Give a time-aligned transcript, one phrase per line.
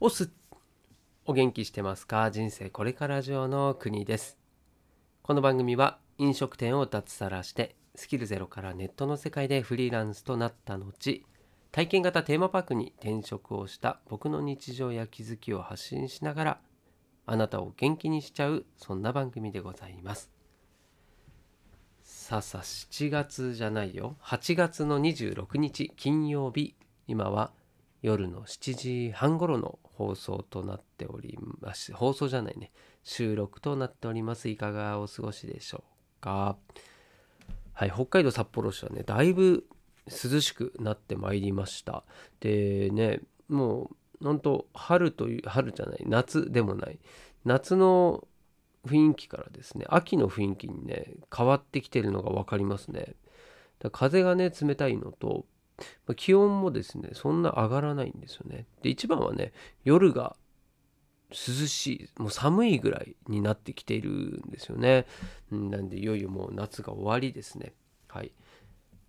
[0.00, 0.30] おす
[1.26, 2.30] お元気してますか？
[2.30, 4.38] 人生これから上の国です。
[5.24, 11.24] この番組は飲食店を脱サラしてスキルゼロからネットの世界でフリーランスとなった後
[11.72, 16.60] 体験型テーマパークに転職をした僕の日常や気づきを発信しながら
[17.26, 20.30] あなたを元気にしちゃうそんな番組でございます。
[22.04, 24.16] さあさあ7月じゃないよ。
[24.22, 26.76] 8月の26日金曜日。
[27.08, 27.50] 今は
[28.00, 31.92] 夜の7時半頃の放送となっております。
[31.92, 32.70] 放送じゃないね。
[33.02, 34.48] 収録となっております。
[34.48, 36.56] いかがお過ごしでしょうか？
[37.72, 39.66] はい北海道札幌市はねだいぶ
[40.06, 42.04] 涼しくなってまいりました。
[42.38, 43.90] でねも
[44.20, 47.00] うほんと春という春じゃない夏でもない。
[47.44, 48.26] 夏の
[48.86, 53.16] 雰囲気からですね秋の雰囲気にね変わってきてるのが分かりますね。
[53.80, 55.44] だ風がね冷たいのと
[56.06, 58.66] ま気温もですねそんな上がらないんですよね。
[58.82, 59.52] で一番はね
[59.84, 60.36] 夜が
[61.30, 64.10] 涼しいもう寒いぐらいになってきている
[64.46, 65.06] んですよね、
[65.50, 67.74] なんでいよいよもう夏が終わりですね。
[68.08, 68.32] はい。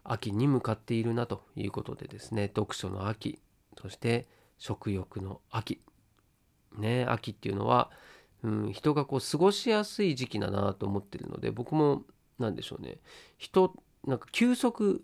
[0.04, 3.40] 秋に向かっているなということでですね読書の秋
[3.80, 5.82] そして食欲の秋。
[6.78, 7.90] ね秋っていうのは、
[8.44, 12.04] うん、人がこう過ごしやすい時期だなと思ってるので僕も
[12.38, 12.98] 何でしょうね。
[13.38, 13.74] 人
[14.06, 15.04] なんか休息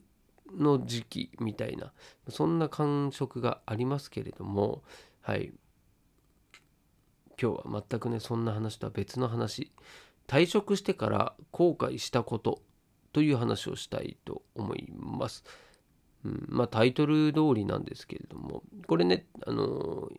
[0.57, 1.91] の時期みたいな
[2.29, 4.83] そんな感触がありますけれども
[5.21, 5.51] はい
[7.41, 9.71] 今日は全くねそんな話とは別の話
[10.27, 12.61] 退職してから後悔したこと
[13.13, 15.45] という話をしたいと思います。
[16.25, 20.09] うん、まあタイトル通りなんですけれどもこれねあの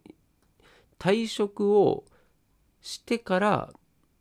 [0.99, 2.05] 退職を
[2.81, 3.73] してから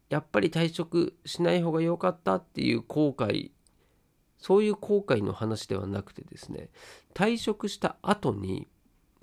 [0.10, 3.52] やっぱり退職しない方が良かったっていう後悔
[4.38, 6.70] そういう後悔の話ではなくてですね
[7.14, 8.68] 退職した後に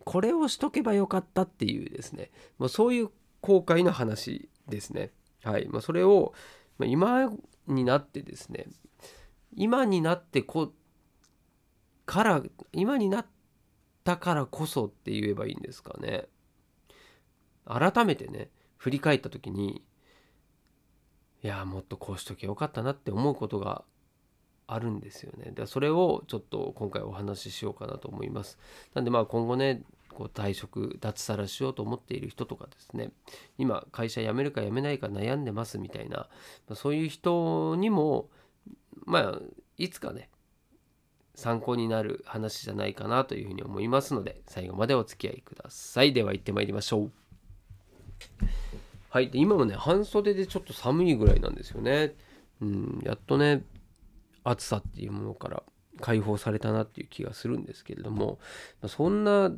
[0.05, 5.11] これをしとけばよかったっていうですね、まあ、そういう後悔の話ですね。
[5.45, 6.35] はいまあ、それを、
[6.79, 7.31] 今
[7.67, 8.67] になってですね
[9.55, 10.73] 今になってこ
[12.07, 13.27] から今になっ
[14.03, 16.27] たからこそって言えばいいんですかね。
[17.65, 19.85] 改めてね振り返った時に
[21.45, 23.85] いやもっとこうしときゃよかったなって思うことが
[24.67, 25.53] あるんですよね。
[25.53, 28.59] でそれをちょっと今回お話ししようかなと思います。
[28.95, 33.11] なんでまあ今後ねこう退職脱サラしようと思っている人とかですね。
[33.59, 36.29] 今会社辞めるか辞めないか悩んでますみたいな
[36.75, 38.29] そういう人にも
[39.05, 39.39] まあ
[39.79, 40.29] いつかね
[41.35, 46.13] 参考になる話じゃないかなというふうに思いますので最後までお付き合いください。
[46.13, 47.11] では行ってまいりましょう。
[49.09, 49.31] はい。
[49.31, 52.15] で今もね半袖でちょっと寒いぐらいなんですよね。
[52.61, 53.65] うんやっとね
[54.45, 55.63] 暑さっていうものから
[56.01, 58.39] 解放されたなっていう気がするんですけれども
[58.87, 59.53] そんな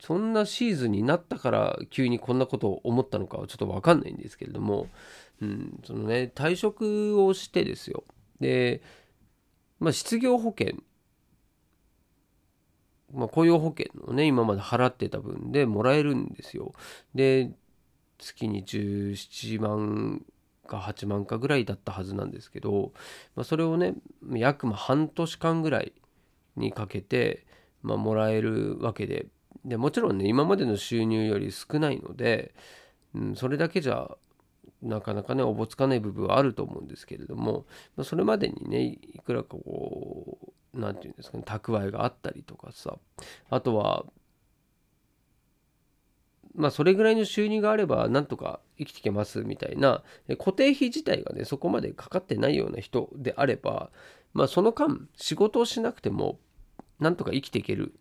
[0.00, 4.88] そんなシーズンになったから急にこんなことを思ったのかはちょっと分かんないんですけれども、
[5.40, 8.04] うん、そのね退職をしてですよ。
[8.40, 8.82] で、
[9.80, 10.76] まあ、失業保険、
[13.12, 16.72] まあ、雇用保険をね今まで払ってた分でもらえるんですよ。
[17.14, 17.50] で
[18.18, 20.22] 月に17万
[20.66, 22.92] か8万かぐらいだったはずなんですけど、
[23.34, 23.94] まあ、それをね
[24.34, 25.92] 約ま半年間ぐらい
[26.56, 27.46] にかけて、
[27.82, 29.26] まあ、もらえるわけで
[29.64, 32.54] でもちろんね今までの収入より少ないので、
[33.14, 34.10] うん、それだけじゃ
[34.82, 37.66] なかなかねおぼつかない部分はあると思うんですけれども、
[37.96, 40.38] まあ、それまでにねいくらかこ
[40.74, 42.96] う何て言うんですかね蓄えがあったりとかさ
[43.50, 44.04] あとは
[46.56, 50.02] まあそれぐらいの収入があればなんとか生きていけますみたいな
[50.38, 53.90] 固定費自体がねそこまでかかってないような人であれば
[54.32, 56.38] まあその間仕事をしなくても
[56.98, 57.94] なんとか生きていける、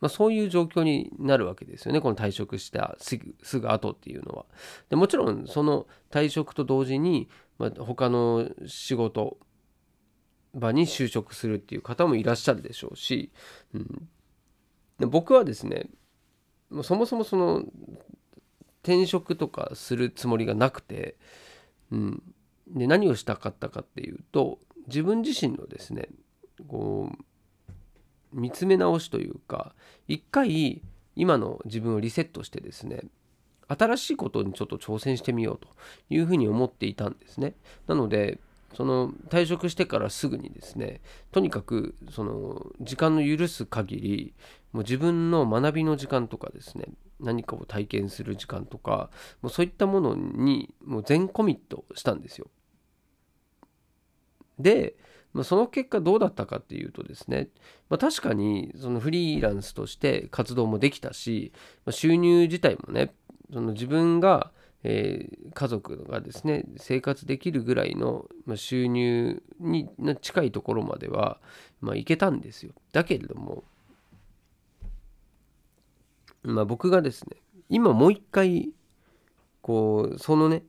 [0.00, 2.00] まあ、そういう状況になるわけですよね。
[2.00, 4.44] この退職したすぐすぐ後っていうのは。
[4.90, 7.28] でもちろんその退職と同時に、
[7.58, 9.38] まあ、他の仕事
[10.54, 13.32] 場に就職するっていう方もいらっしゃるでしょうし、
[13.72, 14.08] うん、
[14.98, 15.88] で僕はですね
[16.82, 17.64] そもそもその
[18.82, 21.16] 転職とかするつもりがなくて、
[21.90, 22.22] うん、
[22.68, 26.08] で何をしたかったかっていうと自分自身のですね
[26.68, 27.24] こう
[28.32, 29.74] 見つめ直しというか
[30.08, 30.82] 一回
[31.16, 33.02] 今の自分をリセットしてですね
[33.68, 35.68] 新しいことにちょっと挑戦してみようと
[36.08, 37.54] いうふうに思っていたんですね。
[37.86, 38.40] なので
[38.74, 41.00] その退職してからすぐにですね
[41.32, 44.34] とにかくその時間の許す限り
[44.72, 46.86] もう自分の学びの時間とかですね
[47.18, 49.10] 何かを体験する時間とか
[49.42, 52.48] もうそういったものにもう全コミットしたんですよ。
[54.58, 54.96] で
[55.32, 57.50] まあ、その結果どうだったかっていうとですね、
[57.88, 61.52] まあ、確かにそのフリーランスとして活動もできたし、
[61.86, 63.12] まあ、収入自体もね
[63.52, 69.90] その自分が、えー、家族がですね生活できるぐらいの収入に
[70.22, 71.38] 近いところまでは、
[71.80, 73.64] まあ、いけたんですよだけれども、
[76.42, 77.36] まあ、僕がですね
[77.68, 78.70] 今もう一回
[79.60, 80.62] こうそのね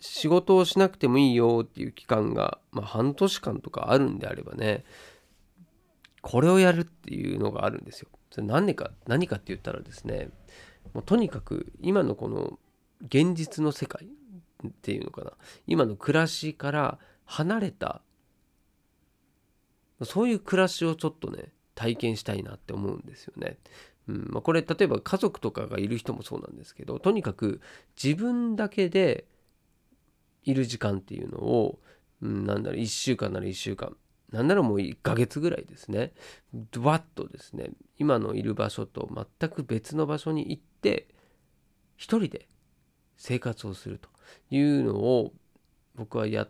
[0.00, 4.84] 仕事をしなくてもいいよっていう期間が、まあ、半年間とかあるんであればね
[6.22, 8.08] これをやるっていうのがあるんですよ。
[8.30, 10.30] それ何か何かって言ったらですね
[10.94, 12.58] もうとにかく今のこの
[13.02, 15.32] 現実の世界っていうのかな
[15.66, 18.02] 今の暮らしから離れた
[20.04, 23.58] そういう暮らしをちょっとね体験したいなって思うんですよね。
[24.08, 27.60] うんまあ、これ例えば家族とかがいる人もそうなんですけどとにかく
[28.02, 29.26] 自分だけで
[30.44, 31.78] いる時間っていうのを、
[32.20, 33.96] うん、なんだろう1週間なら1週間
[34.32, 36.12] なんならもう1ヶ月ぐらいですね
[36.52, 39.08] ドワッとですね今のいる場所と
[39.40, 41.06] 全く別の場所に行って
[41.96, 42.48] 一人で
[43.16, 44.08] 生活をすると
[44.50, 45.32] いうのを
[45.94, 46.48] 僕はや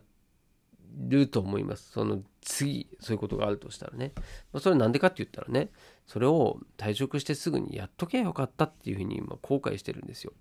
[1.07, 1.91] ると思います。
[1.91, 4.13] その次そういうことがあるとしたらね。
[4.59, 5.69] それなんでかって言ったらね
[6.05, 10.33] それを退職してすぐにやっとけばよかったっていうふうに今後悔してるんですよ。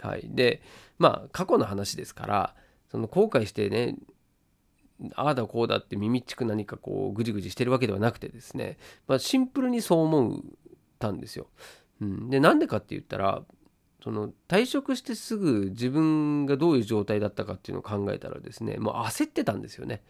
[0.00, 0.22] はい。
[0.24, 0.62] で
[0.98, 2.54] まあ過去の話ですから
[2.90, 3.96] その後悔してね
[5.14, 10.40] ああだこうだって耳っちく何かこうぐじぐじしてるわけではなくてですね、まあ、シンプルにそう思っ
[10.98, 11.46] たんですよ。
[12.00, 13.42] うん、でなんでかって言ったら
[14.02, 20.02] その退職してすぐ自分がどういう状態だったかっていうのを考えたらですねもう焦ってたんですよね。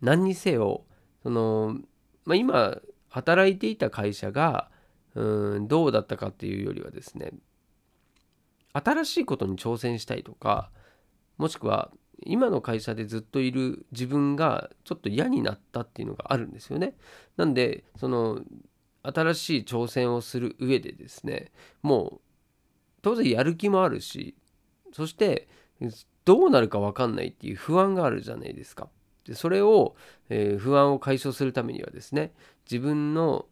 [0.00, 0.84] 何にせよ
[1.22, 1.78] その、
[2.24, 2.78] まあ、今
[3.08, 4.70] 働いていた会社が
[5.14, 7.32] うんどうだったかっていうよりはですね
[8.72, 10.70] 新しいことに挑戦したいとか
[11.36, 11.90] もしくは
[12.24, 16.94] 今の会社でずっといる自分がちょっと嫌になったっていうのがあるんですよね。
[17.36, 18.40] なんでその
[19.02, 22.27] 新しい挑戦をする上でですねもう
[23.02, 24.34] 当然やる気もあるし
[24.92, 25.48] そして
[26.24, 28.88] どうなるか分かんないっていう不安があるじゃないですか。
[29.24, 29.94] でそれを、
[30.30, 32.32] えー、不安を解消するためにはですね
[32.70, 33.46] 自分の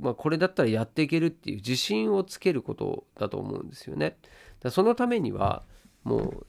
[0.00, 4.16] まあ、これだったらやっていけるっていう自信をつけることだと思うんですよね。
[4.60, 5.62] だそのためには
[6.04, 6.46] もう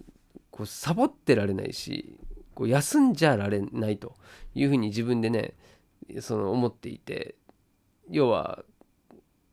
[0.51, 2.17] こうサボってられないし
[2.55, 4.15] こう休んじゃられないと
[4.55, 5.53] いうふうに自分でね
[6.21, 7.35] その思っていて
[8.09, 8.63] 要は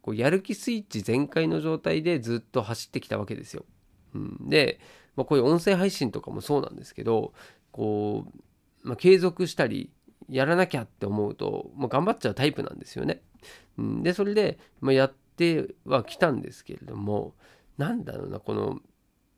[0.09, 3.67] こうやる気スイッチ全開の状態でずっと走ってきたわけですよ。
[4.15, 4.81] うん、で、
[5.17, 7.35] まあ、こういう音声配信とかもそうなんですけど
[7.73, 9.91] こう、まあ、継続したり
[10.31, 13.21] やらなきゃって思うと、まあ、頑張っちゃうタイプなんですよね。
[13.77, 17.35] うん、でそれで、まあ、やってはきたんですけれども
[17.77, 18.81] なんだろうなこの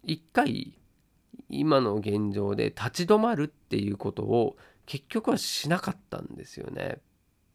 [0.04, 0.78] 一回
[1.48, 4.56] 今の現状で立ち止まるっていうことを
[4.86, 6.98] 結局はしなかったんですよね。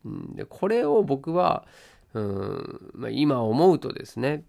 [0.04, 1.66] うん、でこれを僕は
[2.16, 4.46] うん、まあ、今思うとですね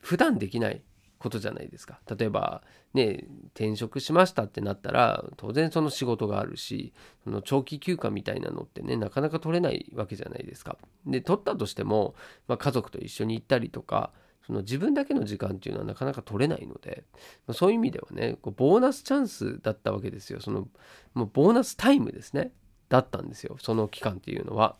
[0.00, 0.82] 普段できない
[1.18, 6.92] ことじゃないですか例えばね転職しましたってなったら当然その仕事があるし
[7.24, 10.76] その長期休暇みたいなのってねなかなか取れないわけじゃないですか。
[11.06, 12.14] で取ったとしても、
[12.46, 14.12] まあ、家族と一緒に行ったりとか
[14.46, 17.04] その自分だけの時間っていうのはなかなか取れないので、
[17.46, 20.68] まあ、そういう意味ではねこうボーナスチャンスだったわけですよその
[21.14, 22.52] もうボーナスタイムですね
[22.90, 24.76] だったんですよその期間っていうのは。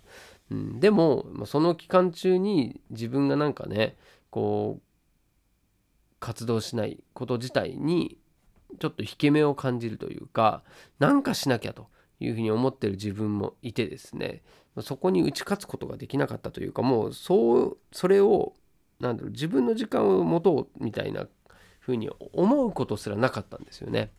[0.55, 3.97] うん、でも、その期間中に自分がなんかね
[4.31, 4.83] こう
[6.21, 8.19] 活動しないこと自体に
[8.79, 10.63] ちょっと引け目を感じるというか
[10.99, 14.43] なんかしなきゃというふうに思ってる自分もいてですね
[14.81, 18.55] そこに打ち勝つことができなかったというかもうそうそれを
[19.01, 21.27] なんだろう自分の時間を持とうみたいな
[21.81, 24.11] ふうに思うことすらなかったんですよね。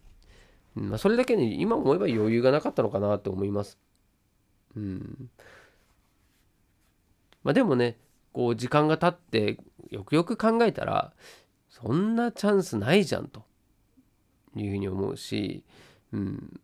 [0.76, 3.80] まあ、それだけに今思えば余裕がなかったのかなと思います。
[4.76, 5.30] うん。
[7.46, 7.98] まあでもね、
[8.34, 9.58] こう時間が経って
[9.90, 11.14] よくよく考えたら
[11.70, 13.44] そんなチャンスないじゃんと
[14.58, 15.64] いうふうに思うし、
[16.12, 16.60] うん、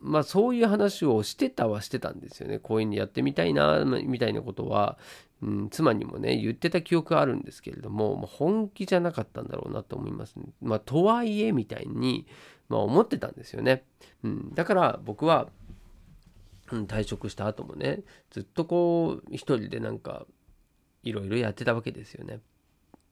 [0.00, 2.58] まあそういう話をしてたはしてたんですよね。
[2.58, 4.96] こういうにやってみたいなみたいなことは
[5.42, 12.26] うん、妻にもね言ってた記憶があるんですけれども、まあ、本気じゃなかったんだろうなと思います、ね、まあとはいえみたいに、
[12.68, 13.84] まあ、思ってたんですよね、
[14.24, 15.48] うん、だから僕は、
[16.72, 20.26] うん、退職した後もねずっとこう一人でなんか
[21.02, 22.40] いろいろやってたわけですよね、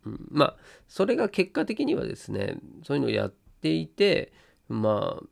[0.05, 0.57] うん、まあ
[0.89, 4.33] それが結果的にはですねそういうのをやっていて
[4.69, 5.23] まあ、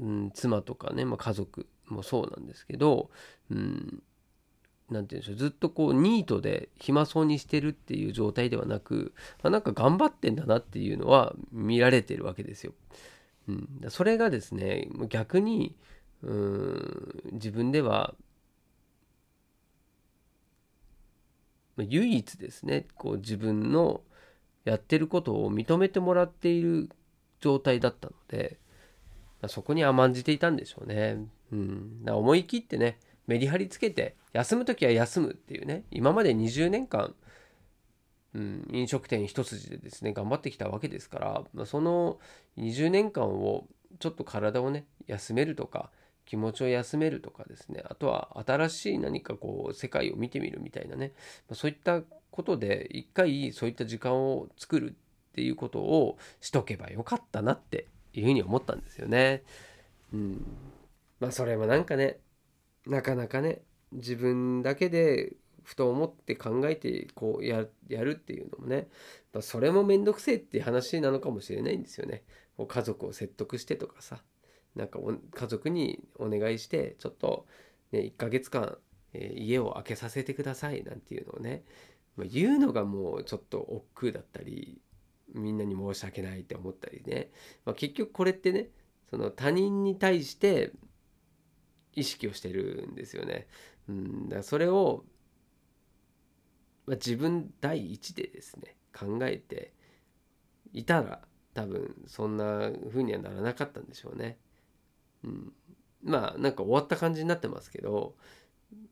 [0.00, 3.10] うん、妻とかね、まあ、家族もそうなんですけど、
[3.50, 4.02] うん、
[4.90, 12.72] 何て言うんでしょうずっとこうニートで暇そうにしてるっていう状態ではなく、まあ、なんか頑張ってんだなっていうのは見られてるわけですよ。
[13.48, 15.74] うん、それがですね逆に
[16.22, 18.14] うん自分では
[21.76, 24.00] 唯一ですねこう自分の
[24.64, 26.90] やってることを認めてもらっている
[27.40, 28.58] 状態だったので
[29.46, 31.24] そこに甘んじていたんでしょうね。
[31.52, 37.14] うん、思い切ってねメリハリつけて休む時は休むっていうね今まで20年間、
[38.34, 42.18] うん、飲食店一筋でですね頑張ってきたわけですから、まあ、その
[42.58, 43.66] 20年間を
[44.00, 45.90] ちょっと体をね休めるとか
[46.28, 51.12] 気持ちを休めるとかですねあとは新しい何かこう世界を見てみるみたいなね
[51.54, 59.42] そういったことで一回そういった時間を作るっていうことをしとけばよかったなっていうふうに思ったんですよね。
[60.12, 60.44] うん、
[61.18, 62.18] まあそれもなんかね
[62.86, 65.32] なかなかね自分だけで
[65.62, 68.88] ふと思って考えてこうやるっていうのもね、
[69.32, 72.22] まあ、それもめんどくせえっていう話なのかもしれないんですよね。
[72.66, 74.22] 家族を説得してとかさ
[74.78, 75.00] なんか
[75.34, 77.46] 家族にお願いしてちょっと、
[77.90, 78.78] ね、1ヶ月間、
[79.12, 81.64] えー、家を空けさせてくださいなんていうのをね、
[82.16, 84.80] まあ、言うのがもうちょっと億劫だったり
[85.34, 87.30] みんなに申し訳ないって思ったりね、
[87.66, 88.68] まあ、結局これってね
[89.10, 90.70] その他人に対して
[91.96, 93.48] 意識をしてるんですよね。
[93.88, 95.04] うん、だからそれを、
[96.86, 99.72] まあ、自分第一でですね考えて
[100.72, 101.22] いたら
[101.54, 104.38] 多分そんな風にはならなかったんでしょうね。
[105.24, 105.52] うん、
[106.02, 108.14] まあなんか終わった感じになってますけど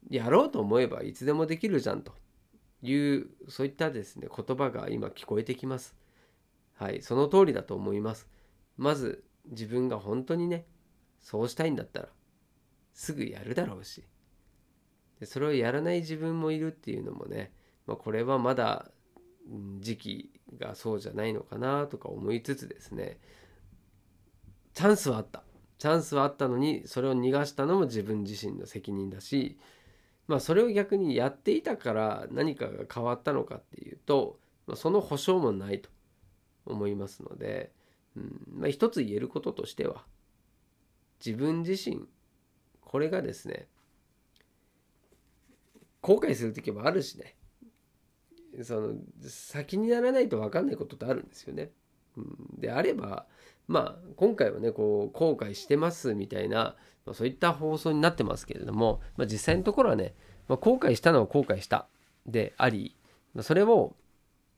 [0.09, 2.13] やろうと思えばいつでもできるじゃんと
[2.83, 5.97] いうそういったですね言葉が今聞こえてきます。
[6.75, 8.29] はい、その通りだと思います。
[8.77, 10.67] まず自分が本当にね
[11.23, 12.09] そうしたいんだったら
[12.93, 14.05] すぐやるだろうし
[15.21, 17.53] でそれをやらない自分もいるっていうのもね、
[17.87, 18.91] まあ、これはまだ
[19.81, 23.19] 時期がそうじゃないのかなとか思いつつですね
[24.75, 25.43] チャンスはあった
[25.79, 29.59] チャンスはあったのにそれを逃がしたのも自分自身の責任だし
[30.27, 35.91] まあそれを逆にやっていたから何かが変わったのかっていうと、まあ、その保証もないと
[36.65, 37.73] 思いますので、
[38.17, 40.05] うんまあ、一つ言えることとしては
[41.25, 42.07] 自分自身
[42.81, 43.69] これがですね
[46.01, 47.37] 後悔する時もあるしね
[48.63, 48.95] その
[49.27, 51.73] 先にならないと分かんないことってあるんですよね。
[52.59, 53.27] であれば
[53.69, 56.77] まあ今回はねこう後悔してますみたいな、
[57.13, 60.15] そういった放送になってますけれども、まあ、実際のところはね、
[60.49, 61.87] まあ、後悔したのは後悔した
[62.27, 62.97] であり
[63.41, 63.95] それを、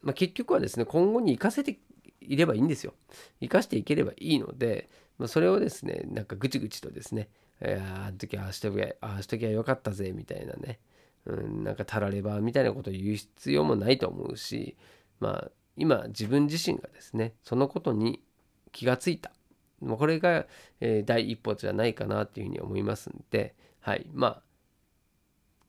[0.02, 1.78] まあ、結局はですね今後に生かせて
[2.20, 2.94] いればいいんですよ。
[3.40, 4.88] 生かしていければいいので、
[5.18, 7.28] まあ、それをですねなんかぐちぐちとですね
[7.60, 10.78] えー、あの時ああしときゃああしときゃよかったぜみたいなね、
[11.26, 14.76] うん、なんかたらればみたいなことを言う必要もないと思うし
[15.20, 18.22] まあ今自分自身がですねそのことに
[18.72, 19.32] 気がついた。
[19.80, 20.46] これが、
[20.80, 24.06] えー、第一歩じゃないかなっていうふうに思いますんではい。
[24.12, 24.42] まあ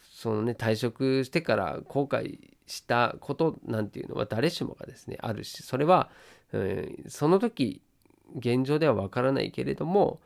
[0.01, 6.09] そのね退職してから後悔したことなんていうのは誰しもがですねあるしそれは、
[6.53, 7.81] えー、その時
[8.35, 10.21] 現状ではわからないけれども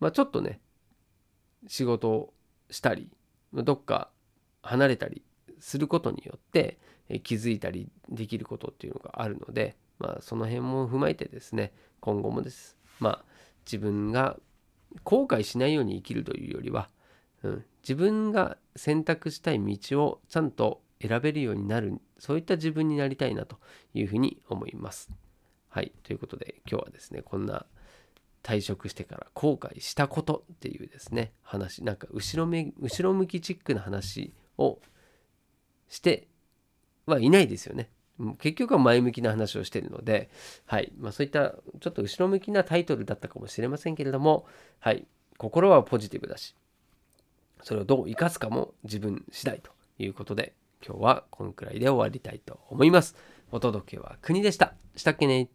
[0.00, 0.60] まあ、ちょっとね
[1.68, 2.34] 仕事を
[2.70, 3.10] したり
[3.52, 4.10] どっか
[4.62, 5.22] 離れたり
[5.60, 6.78] することによって
[7.18, 13.24] 気づいたりできることっていうのがあるので、まあ、その辺も踏まえてですね今後もですまあ
[13.66, 14.38] 自分が
[15.04, 16.88] 後悔しないように生きるというよりは、
[17.42, 23.58] うん、自分が選択したい道をちゃんと選べるようになるそういった自分になりたいなと
[23.94, 25.10] いうふうに思います。
[25.68, 27.64] はいということで今日はですねこんな
[28.42, 34.78] 退職してから後悔したことっていうですね話なんか後ろめ後ろ向きチックな話を
[35.88, 36.28] して
[37.10, 37.90] はいないですよね。
[38.38, 40.28] 結局は前向きな話をしているので、
[40.66, 44.46] はいまあ、そういったちょっと後ろ向きなタイトルだったかもしれませんけれども、
[44.78, 45.06] はい、
[45.38, 46.54] 心はポジティブだし
[47.62, 50.52] それをどう生かすかも自分次第ということで
[50.86, 53.14] 今日はこのくらいで終わりたいと思います。
[53.52, 54.74] お届けは国でした。
[54.96, 55.48] したっけね